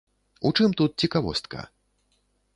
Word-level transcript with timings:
У 0.49 0.51
чым 0.59 0.73
тут 0.79 0.97
цікавостка? 1.05 1.59